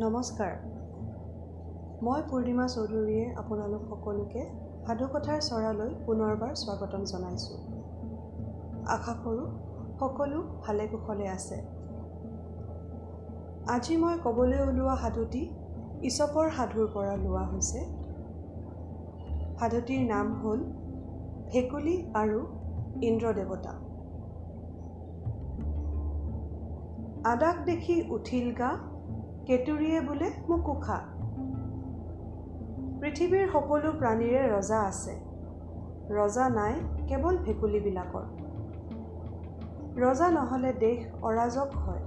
নমস্কাৰ। 0.00 0.52
মই 2.02 2.20
পূৰ্ণিমা 2.28 2.66
চৌধুৰীয়ে 2.74 3.24
আপোনালোক 3.36 3.82
সকলোকে 3.88 4.42
সাধুকথাৰ 4.86 5.40
চৰালৈ 5.48 5.90
পুনৰবাৰ 6.06 6.52
স্বাগতম 6.60 7.02
জনাইছোঁ। 7.04 7.58
আশা 8.94 9.14
কৰোঁ 9.24 9.48
সকলো 10.00 10.38
ভালে 10.62 10.86
কুশলে 10.86 11.26
আছে। 11.28 11.58
আজি 13.74 13.96
মই 13.96 14.16
ক'বলৈ 14.24 14.60
ওলোৱা 14.66 14.94
সাধুটি 14.96 15.42
ইছপৰ 16.02 16.46
সাধুৰ 16.58 16.86
পৰা 16.94 17.14
লোৱা 17.16 17.44
হৈছে। 17.52 17.80
সাধুটিৰ 19.60 20.02
নাম 20.08 20.26
হ'ল 20.42 20.60
ভেকুলী 21.52 21.96
আৰু 22.14 22.40
ইন্দ্ৰ 23.02 23.34
দেৱতা 23.40 23.74
আদাক 27.24 27.56
দেখি 27.64 27.96
উঠিল 28.10 28.48
গা 28.54 28.70
কেতুৰিয়ে 29.50 30.00
বোলে 30.00 30.30
মোকো 30.48 30.74
পৃথিৱীৰ 33.00 33.48
সকলো 33.52 33.92
প্ৰাণীৰে 33.92 34.48
ৰজা 34.48 34.80
আছে। 34.80 35.14
ৰজা 36.10 36.48
নাই 36.48 36.74
কেৱল 37.08 37.38
ভেকুলীবিলাকৰ। 37.38 38.22
ৰজা 40.00 40.30
নহ'লে 40.30 40.72
দেশ 40.72 40.98
অৰাজক 41.22 41.74
হয়। 41.74 41.98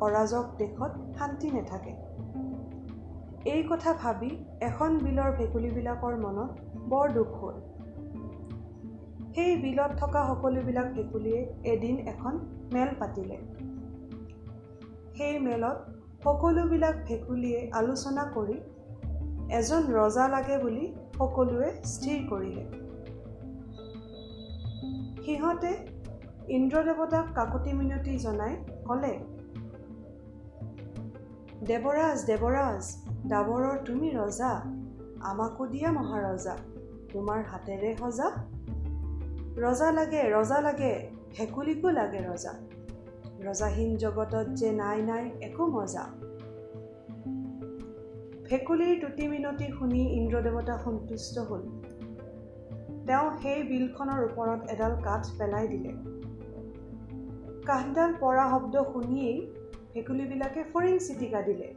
অৰাজক 0.00 0.44
দেশত 0.58 0.90
শান্তি 1.18 1.50
নাথাকে। 1.50 1.90
এই 3.44 3.66
কথা 3.70 3.92
ভাবি 3.92 4.30
এখন 4.60 4.98
বিলৰ 4.98 5.32
ভেকুলীবিলাকৰ 5.32 6.16
মনত 6.16 6.50
বৰ 6.88 7.08
দুখ 7.08 7.26
হ'ল। 7.26 7.54
সেই 9.34 9.56
বিলত 9.56 9.90
থকা 9.98 10.26
সকলোবিলাক 10.28 10.92
ভেকুলীয়ে 10.92 11.54
এদিন 11.64 11.98
এখন 11.98 12.38
মেল 12.72 12.88
পাতিলে। 12.98 13.38
সেই 15.16 15.38
মেলত 15.38 15.95
সকলোবিলাক 16.26 16.96
ভেকুলীয়ে 17.08 17.60
আলোচনা 17.72 18.22
কৰি 18.36 18.56
এজন 19.58 19.82
ৰজা 19.96 20.24
লাগে 20.28 20.56
বুলি 20.62 20.84
সকলোৱে 21.18 21.68
স্থিৰ 21.92 22.18
কৰিলে। 22.30 22.64
সিহঁতে 25.24 25.70
ইন্দ্ৰদেৱতাক 26.56 27.26
কাকতি 27.34 27.72
মিনতি 27.72 28.14
জনাই 28.18 28.52
ক'লে 28.88 29.14
দেৱৰাজ 31.68 32.18
দেৱৰাজ 32.30 32.82
ডাবৰৰ 33.30 33.76
তুমি 33.86 34.08
ৰজা 34.10 34.52
আমাকো 35.30 35.66
দিয়া 35.66 35.90
মহাৰজা 35.92 36.54
তোমাৰ 37.12 37.40
হাতেৰে 37.50 37.90
সজা। 38.00 38.28
ৰজা 39.64 39.88
লাগে 39.90 40.22
ৰজা 40.30 40.58
লাগে 40.60 40.92
ভেকুলীকো 41.36 41.88
লাগে 41.90 42.20
ৰজা। 42.30 42.52
ৰজাহীন 43.44 43.96
জগতত 43.96 44.46
যে 44.48 44.72
নাই 44.72 45.02
নাই 45.02 45.30
একো 45.40 45.66
মজা। 45.66 46.06
ভেকুলীৰ 48.44 49.00
তুতি 49.00 49.28
মিনতি 49.28 49.66
শুনি 49.78 50.02
ইন্দ্ৰদেৱতা 50.14 50.78
সন্তুষ্ট 50.78 51.38
হ'ল। 51.38 51.62
তেওঁ 53.06 53.30
সেই 53.42 53.62
বিলখনৰ 53.62 54.24
ওপৰত 54.24 54.70
এডাল 54.70 54.96
কাঠ 55.02 55.26
পেলাই 55.38 55.68
দিলে। 55.68 55.92
কাঠডাল 57.66 58.14
পৰা 58.20 58.50
শব্দ 58.50 58.84
শুনিয়েই 58.92 59.52
ভেকুলীবিলাকে 59.94 60.64
ফৰিং 60.72 60.98
চিটিকা 60.98 61.42
দিলে। 61.42 61.74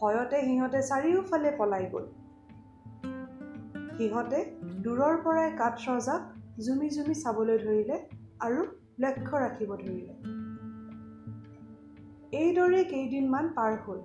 ভয়তে 0.00 0.40
সিহঁতে 0.40 0.82
চাৰিওফালে 0.82 1.50
পলাই 1.58 1.86
গ'ল। 1.92 2.06
সিহঁতে 3.98 4.44
দূৰৰ 4.82 5.16
পৰাই 5.16 5.50
কাঠ 5.58 5.88
ৰজাক 5.88 6.22
জুমি 6.60 6.88
জুমি 6.90 7.14
চাবলৈ 7.14 7.58
ধৰিলে 7.58 7.96
আৰু 8.40 8.66
লক্ষ্য 8.98 9.38
ৰাখিব 9.38 9.70
ধৰিলে। 9.76 10.14
এইদৰে 12.32 12.84
কেইদিনমান 12.84 13.48
পাৰ 13.54 13.76
হ'ল। 13.86 13.98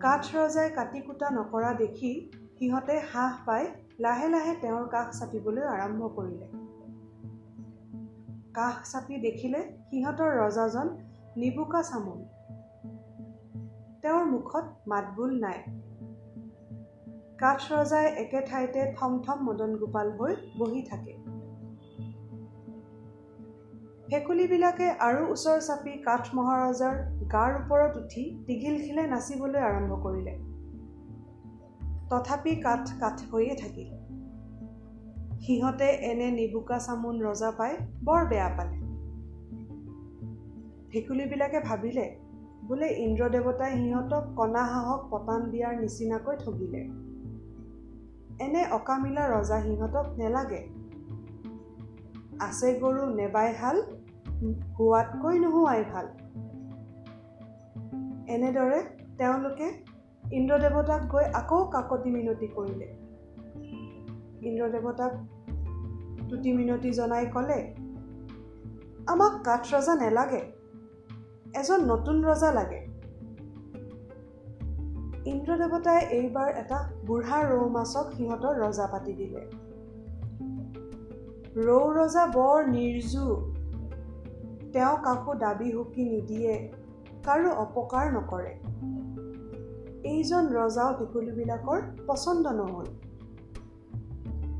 কাঠ 0.00 0.36
ৰজাই 0.36 0.70
কাটি 0.70 1.00
কুটা 1.00 1.30
নকৰা 1.30 1.72
দেখি 1.74 2.30
সিহঁতে 2.58 2.98
হাঁহ 2.98 3.38
পাই 3.46 3.66
লাহে 3.98 4.28
লাহে 4.28 4.54
তেওঁৰ 4.54 4.88
কাষ 4.88 5.20
চাপিবলৈ 5.20 5.62
আৰম্ভ 5.62 6.10
কৰিলে। 6.16 6.46
কাষ 8.54 8.92
চাপি 8.92 9.18
দেখিলে 9.18 9.64
সিহঁতৰ 9.90 10.30
ৰজাজন 10.38 10.94
নিবুকা 11.36 11.82
চামোন 11.82 12.20
তেওঁৰ 14.02 14.24
মুখত 14.24 14.64
মাতবোল 14.86 15.40
নাই। 15.40 15.58
কাঠ 17.38 17.72
ৰজাই 17.72 18.06
একে 18.06 18.40
ঠাইতে 18.46 18.92
থম 18.98 19.18
থম 19.18 19.38
মদন 19.44 19.76
গোপাল 19.76 20.12
হৈ 20.12 20.36
বহি 20.58 20.82
থাকে। 20.82 21.39
ভেকুলীবিলাকে 24.10 24.86
আৰু 24.98 25.26
ওচৰ 25.32 25.58
চাপি 25.60 25.92
কাঠ 26.04 26.28
মহাৰজাৰ 26.34 26.96
গাৰ 27.32 27.52
ওপৰত 27.56 27.96
উঠি 27.96 28.22
টিঘিলখিলে 28.46 29.02
নাচিবলৈ 29.06 29.60
আৰম্ভ 29.60 29.98
কৰিলে। 30.02 30.32
তথাপি 32.10 32.54
কাঠ 32.56 32.90
কাঠ 33.00 33.22
হৈয়ে 33.32 33.54
থাকিল। 33.54 33.90
সিহঁতে 35.40 35.84
এনে 35.84 36.30
নিবুকা 36.30 36.78
চামোন 36.78 37.20
ৰজা 37.22 37.50
পাই 37.50 37.76
বৰ 38.04 38.26
বেয়া 38.26 38.48
পালে। 38.48 38.76
ভেকুলীবিলাকে 40.88 41.60
ভাবিলে 41.60 42.08
বোলে 42.64 42.88
ইন্দ্ৰদেৱতাই 42.88 43.72
সিহঁতক 43.72 44.34
কণা 44.36 44.64
হাঁহক 44.64 45.06
পতান 45.10 45.40
দিয়াৰ 45.50 45.80
নিচিনাকৈ 45.80 46.36
ঠগিলে। 46.36 46.82
এনে 48.44 48.66
অকামিলা 48.72 49.30
ৰজা 49.30 49.62
সিহঁতক 49.62 50.06
নেলাগে। 50.18 50.62
আছে 52.40 52.74
গৰু 52.74 53.02
নেবাই 53.14 53.54
হাল 53.54 53.82
হোৱাতকৈ 54.78 55.38
নোহোৱাই 55.38 55.84
ভাল। 55.92 56.06
এনেদৰে 58.26 58.80
তেওঁলোকে 59.18 59.68
ইন্দ্ৰদেৱতাক 60.30 61.02
গৈ 61.08 61.24
আকৌ 61.24 61.64
কাকতি 61.64 62.10
মিনতি 62.10 62.46
কৰিলে। 62.46 62.88
ইন্দ্ৰদেৱতাক 64.48 65.12
তুতি 66.30 66.52
মিনতি 66.52 66.90
জনাই 66.90 67.26
ক'লে 67.26 67.60
আমাক 69.06 69.32
কাঠ 69.44 69.74
ৰজা 69.74 69.94
নেলাগে 69.94 70.42
এজন 71.54 71.80
নতুন 71.84 72.24
ৰজা 72.24 72.52
লাগে। 72.52 72.80
ইন্দ্ৰদেৱতাই 75.24 76.00
এইবাৰ 76.10 76.48
এটা 76.48 76.78
বুঢ়া 77.06 77.38
ৰৌ 77.42 77.68
মাছক 77.68 78.06
সিহঁতৰ 78.12 78.54
ৰজা 78.60 78.86
পাতি 78.86 79.12
দিলে। 79.12 79.42
ৰৌ 81.66 81.92
ৰজা 81.92 82.26
বৰ 82.26 82.68
নিৰ্জু 82.68 83.26
তেওঁ 84.72 84.96
কাকো 85.02 85.34
দাবী 85.34 85.72
সুকি 85.72 86.04
নিদিয়ে 86.04 86.54
কাৰো 87.24 87.50
অপকাৰ 87.50 88.06
নকৰে। 88.12 88.52
এইজন 90.08 90.44
ৰজাও 90.48 90.94
ভেকুলীবিলাকৰ 90.98 91.80
পচন্দ 92.06 92.46
নহ'ল। 92.46 92.86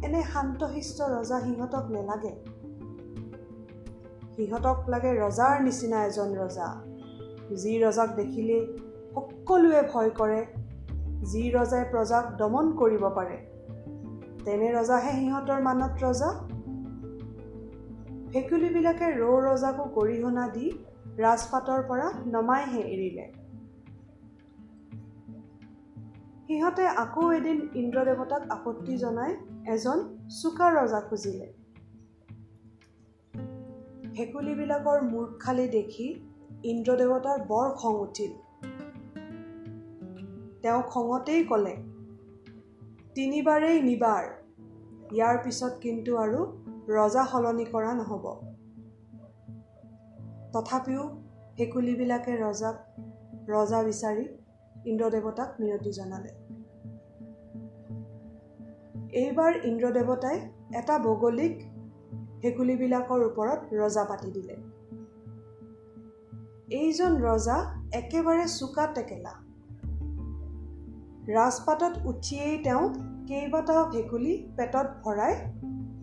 এনে 0.05 0.23
শান্তশিষ্ট 0.33 1.03
ৰজা 1.03 1.41
সিহঁতক 1.41 1.85
নেলাগে। 1.91 2.35
সিহঁতক 4.37 4.79
লাগে 4.89 5.13
ৰজাৰ 5.21 5.63
নিচিনা 5.63 6.05
এজন 6.05 6.31
ৰজা। 6.35 6.69
যি 7.57 7.83
ৰজাক 7.83 8.11
দেখিলেই 8.17 8.63
সকলোৱে 9.15 9.83
ভয় 9.93 10.11
কৰে 10.11 10.47
যি 11.23 11.51
ৰজাই 11.51 11.85
প্ৰজাক 11.85 12.25
দমন 12.37 12.73
কৰিব 12.77 13.09
পাৰে 13.09 13.37
তেনে 14.45 14.69
ৰজাহে 14.73 15.13
সিহঁতৰ 15.13 15.61
মানত 15.63 15.93
ৰজা 16.03 16.50
ভেকুলীবিলাকে 18.35 19.07
ৰৌ 19.21 19.37
ৰজাকো 19.45 19.85
গৰিহণা 19.95 20.43
দি 20.49 20.67
ৰাজপাতৰ 21.19 21.81
পৰা 21.89 22.11
নমাইহে 22.35 22.83
এৰিলে। 22.95 23.25
সিহঁতে 26.47 26.85
আকৌ 27.03 27.25
এদিন 27.39 27.59
ইন্দ্ৰদেৱতাক 27.81 28.43
আপত্তি 28.57 28.95
জনাই 28.97 29.35
এজন 29.75 29.99
চোকা 30.37 30.69
ৰজা 30.77 31.01
খুজিলে। 31.09 31.49
ভেকুলীবিলাকৰ 34.15 35.03
মূৰ্খালি 35.11 35.67
দেখি 35.75 36.09
ইন্দ্ৰদেৱতাৰ 36.65 37.45
বৰ 37.51 37.69
খং 37.83 38.01
উঠিল। 38.07 38.33
তেওঁ 40.63 40.81
খঙতেই 40.93 41.45
ক'লে 41.51 41.77
তিনিবাৰেই 43.15 43.79
নিবাৰ। 43.83 44.25
ইয়াৰ 45.13 45.37
পিছত 45.45 45.73
কিন্তু 45.81 46.11
আৰু 46.17 46.41
ৰজা 46.89 47.27
সলনি 47.27 47.65
কৰা 47.65 47.95
নহ'ব। 47.95 48.25
তথাপিও 50.53 51.09
ভেকুলীবিলাকে 51.57 52.37
ৰজাক 52.37 52.77
ৰজা 53.51 53.83
বিচাৰি 53.83 54.29
ইন্দ্ৰদেৱতাক 54.85 55.61
মিনতি 55.61 55.93
জনালে। 55.93 56.31
এইবাৰ 59.13 59.53
ইন্দ্ৰদেৱতাই 59.65 60.41
এটা 60.75 60.99
বগলীক 60.99 61.63
ভেকুলীবিলাকৰ 62.43 63.25
ওপৰত 63.25 63.61
ৰজা 63.73 64.05
পাতি 64.05 64.31
দিলে। 64.31 64.57
এইজন 66.77 67.23
ৰজা 67.23 67.75
একেবাৰে 67.93 68.49
চোকা 68.49 68.87
টেকেলা। 68.87 69.35
ৰাজপাতত 71.27 71.93
উঠিয়েই 72.05 72.59
তেওঁ 72.59 72.95
কেইবাটাও 73.31 73.91
ভেকুলী 73.91 74.49
পেটত 74.57 74.87
ভৰাই 75.05 75.35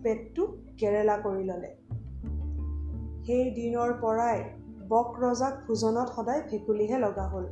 পেটটো 0.02 0.46
কেৰেলা 0.78 1.16
কৰি 1.18 1.44
ল'লে। 1.44 1.76
সেই 3.26 3.50
দিনৰ 3.50 3.92
পৰাই 4.00 4.42
বক 4.88 5.20
ৰজাক 5.20 5.54
ভোজনত 5.66 6.08
সদায় 6.08 6.42
ভেকুলীহে 6.50 6.98
লগা 6.98 7.26
হ'ল। 7.28 7.46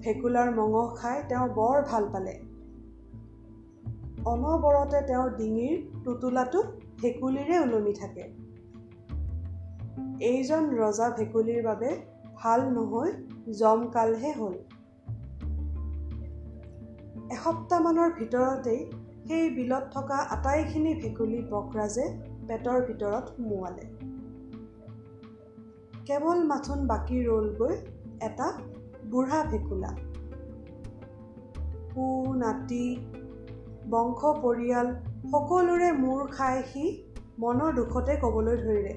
ভেকুলাৰ 0.00 0.54
মঙহ 0.54 0.94
খাই 0.94 1.22
তেওঁ 1.28 1.48
বৰ 1.48 1.82
ভাল 1.82 2.08
পালে। 2.12 2.40
অনবৰতে 4.24 5.00
তেওঁৰ 5.06 5.30
ডিঙিৰ 5.30 6.02
টোটোলাটো 6.04 6.62
ভেকুলীৰে 7.02 7.58
ওলমি 7.58 7.92
থাকে। 7.92 8.22
এইজন 10.20 10.70
ৰজা 10.70 11.10
ভেকুলীৰ 11.10 11.62
বাবে 11.62 11.98
ভাল 12.34 12.60
নহৈ 12.60 13.12
জমকালহে 13.52 14.32
হ'ল। 14.32 14.52
এসপ্তাহমানৰ 17.30 18.10
ভিতৰতেই 18.18 18.80
সেই 19.28 19.50
বিলত 19.50 19.84
থকা 19.92 20.16
আটাইখিনি 20.36 20.94
ভেকুলী 20.94 21.40
বকৰাজে 21.50 22.06
পেটৰ 22.48 22.78
ভিতৰত 22.86 23.24
সুমুৱালে। 23.36 23.84
কেৱল 26.06 26.40
মাথোন 26.44 26.80
বাকী 26.86 27.20
ৰ'লগৈ 27.26 27.76
এটা 28.20 28.48
বুঢ়া 29.10 29.40
ভেকুলা। 29.44 29.90
পু 31.94 32.06
নাতি 32.34 32.86
বংশ 33.90 34.20
পৰিয়াল 34.42 34.88
সকলোৰে 35.30 35.92
মূৰ 35.92 36.26
খাই 36.30 36.62
সি 36.72 36.84
মনৰ 37.38 37.70
দুখতে 37.74 38.16
ক'বলৈ 38.16 38.56
ধৰিলে। 38.56 38.94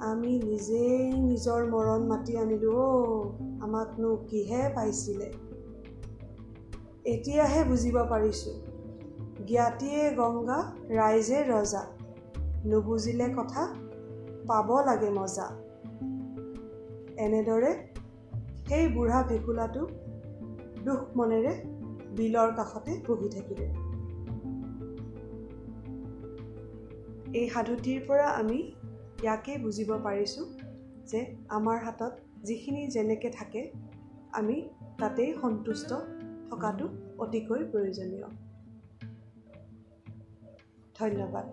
আমি 0.00 0.32
নিজেই 0.44 1.12
নিজৰ 1.20 1.66
মৰণ 1.70 2.06
মাতি 2.06 2.36
আনিলোঁ 2.36 2.76
অ' 2.76 3.30
আমাকনো 3.60 4.16
কিহে 4.30 4.62
পাইছিলে? 4.74 5.28
এতিয়াহে 7.04 7.64
বুজিব 7.64 7.96
পাৰিছোঁ। 8.10 8.54
জ্ঞাতিয়ে 9.46 10.10
গংগা 10.10 10.58
ৰাইজে 10.90 11.42
ৰজা। 11.44 11.82
নুবুজিলে 12.64 13.28
কথা 13.36 13.62
পাব 14.46 14.80
লাগে 14.86 15.10
মজা। 15.10 15.48
এনেদৰে 17.16 17.74
সেই 18.68 18.88
বুঢ়া 18.88 19.22
ভেকুলাটো 19.22 19.82
দুখ 20.84 21.00
মনেৰে 21.16 21.52
বিলৰ 22.16 22.50
কাষতে 22.56 22.92
বহি 23.06 23.28
থাকিলে। 23.28 23.66
এই 27.38 27.48
সাধুটিৰ 27.48 28.00
পৰা 28.06 28.26
আমি 28.28 28.58
ইয়াকে 29.22 29.58
বুজিব 29.58 29.90
পাৰিছোঁ 30.04 30.46
যে 31.06 31.20
আমাৰ 31.48 31.78
হাতত 31.84 32.12
যিখিনি 32.42 32.86
যেনেকৈ 32.86 33.30
থাকে 33.30 33.70
আমি 34.32 34.68
তাতেই 34.98 35.34
সন্তুষ্ট 35.40 35.92
থকাটো 36.54 36.86
অতিকৈ 37.18 37.62
প্ৰয়োজনীয়। 37.66 38.26
ধন্যবাদ। 40.94 41.46